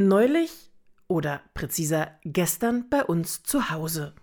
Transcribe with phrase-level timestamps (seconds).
[0.00, 0.70] neulich
[1.08, 4.14] oder präziser gestern bei uns zu Hause.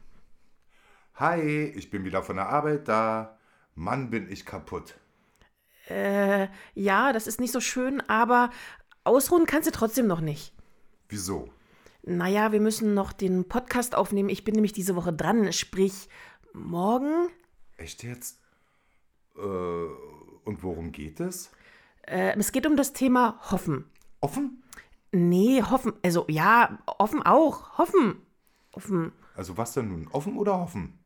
[1.16, 1.42] Hi,
[1.76, 3.38] ich bin wieder von der Arbeit da.
[3.76, 4.96] Mann, bin ich kaputt.
[5.90, 8.50] Äh, ja, das ist nicht so schön, aber
[9.04, 10.54] ausruhen kannst du trotzdem noch nicht.
[11.10, 11.50] Wieso?
[12.04, 14.30] Naja, wir müssen noch den Podcast aufnehmen.
[14.30, 16.10] Ich bin nämlich diese Woche dran, sprich
[16.54, 17.30] morgen.
[17.78, 18.40] Echt jetzt?
[19.36, 21.52] Äh, und worum geht es?
[22.04, 23.86] Äh, es geht um das Thema Hoffen.
[24.22, 24.64] Offen?
[25.18, 25.94] Nee, hoffen.
[26.04, 27.78] Also ja, offen auch.
[27.78, 28.22] Hoffen.
[28.72, 29.12] Offen.
[29.36, 30.08] Also was denn nun?
[30.12, 31.00] Offen oder hoffen?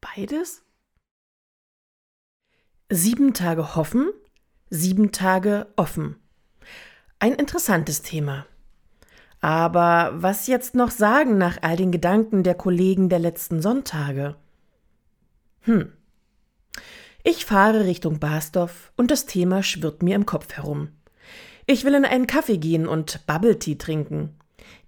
[0.00, 0.62] Beides?
[2.90, 4.10] Sieben Tage hoffen,
[4.70, 6.16] sieben Tage offen.
[7.18, 8.46] Ein interessantes Thema.
[9.40, 14.36] Aber was jetzt noch sagen nach all den Gedanken der Kollegen der letzten Sonntage?
[15.60, 15.92] Hm.
[17.24, 20.88] Ich fahre Richtung Basdorf und das Thema schwirrt mir im Kopf herum.
[21.70, 24.34] Ich will in einen Kaffee gehen und Bubble Tea trinken.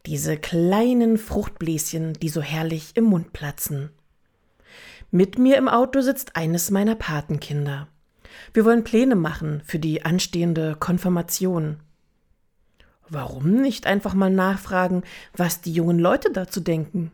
[0.07, 3.91] Diese kleinen Fruchtbläschen, die so herrlich im Mund platzen.
[5.11, 7.87] Mit mir im Auto sitzt eines meiner Patenkinder.
[8.55, 11.81] Wir wollen Pläne machen für die anstehende Konfirmation.
[13.11, 15.03] Warum nicht einfach mal nachfragen,
[15.37, 17.13] was die jungen Leute dazu denken?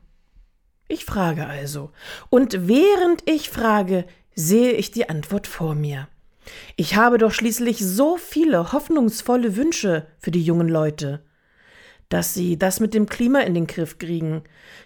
[0.87, 1.91] Ich frage also.
[2.31, 4.05] Und während ich frage,
[4.37, 6.07] sehe ich die Antwort vor mir.
[6.77, 11.23] Ich habe doch schließlich so viele hoffnungsvolle Wünsche für die jungen Leute,
[12.09, 14.43] dass sie das mit dem Klima in den Griff kriegen,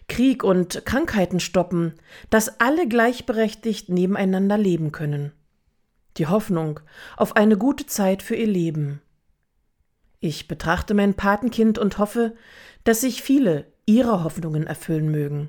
[0.09, 1.95] Krieg und Krankheiten stoppen,
[2.31, 5.33] dass alle gleichberechtigt nebeneinander leben können.
[6.17, 6.81] Die Hoffnung
[7.17, 9.01] auf eine gute Zeit für ihr Leben.
[10.19, 12.35] Ich betrachte mein Patenkind und hoffe,
[12.85, 15.49] dass sich viele ihrer Hoffnungen erfüllen mögen.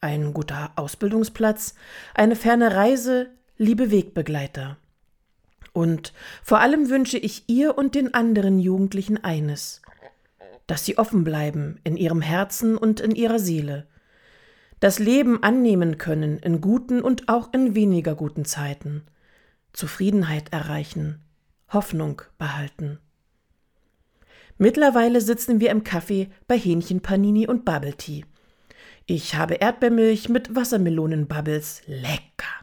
[0.00, 1.74] Ein guter Ausbildungsplatz,
[2.14, 4.78] eine ferne Reise, liebe Wegbegleiter.
[5.78, 6.12] Und
[6.42, 9.80] vor allem wünsche ich ihr und den anderen Jugendlichen eines,
[10.66, 13.86] dass sie offen bleiben in ihrem Herzen und in ihrer Seele,
[14.80, 19.04] das Leben annehmen können in guten und auch in weniger guten Zeiten,
[19.72, 21.20] Zufriedenheit erreichen,
[21.72, 22.98] Hoffnung behalten.
[24.56, 28.24] Mittlerweile sitzen wir im Café bei Hähnchenpanini und Bubble Tea.
[29.06, 31.82] Ich habe Erdbeermilch mit Wassermelonenbubbles.
[31.86, 32.57] Lecker.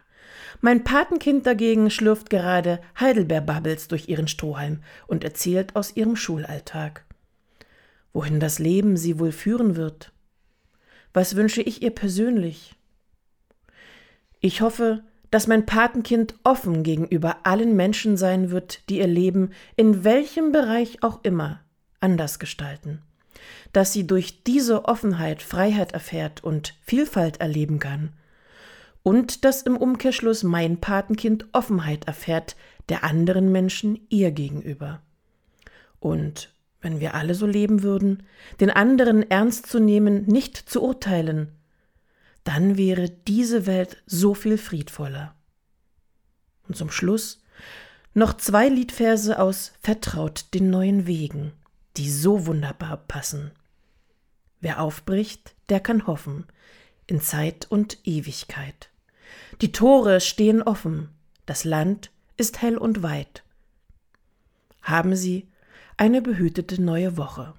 [0.65, 7.05] Mein Patenkind dagegen schlürft gerade Heidelbeerbubbles durch ihren Strohhalm und erzählt aus ihrem Schulalltag.
[8.13, 10.11] Wohin das Leben sie wohl führen wird.
[11.13, 12.73] Was wünsche ich ihr persönlich?
[14.39, 20.03] Ich hoffe, dass mein Patenkind offen gegenüber allen Menschen sein wird, die ihr Leben in
[20.03, 21.59] welchem Bereich auch immer
[21.99, 23.03] anders gestalten,
[23.71, 28.13] dass sie durch diese Offenheit Freiheit erfährt und Vielfalt erleben kann,
[29.05, 32.57] und dass im Umkehrschluss mein Patenkind Offenheit erfährt
[32.89, 35.01] der anderen Menschen ihr gegenüber.
[35.99, 38.23] Und wenn wir alle so leben würden,
[38.59, 41.53] den anderen ernst zu nehmen, nicht zu urteilen,
[42.43, 45.35] dann wäre diese Welt so viel friedvoller.
[46.67, 47.41] Und zum Schluss
[48.13, 51.53] noch zwei Liedverse aus Vertraut den neuen Wegen
[51.97, 53.51] die so wunderbar passen.
[54.59, 56.45] Wer aufbricht, der kann hoffen,
[57.07, 58.89] in Zeit und Ewigkeit.
[59.61, 61.09] Die Tore stehen offen,
[61.45, 63.43] das Land ist hell und weit.
[64.81, 65.47] Haben Sie
[65.97, 67.53] eine behütete neue Woche.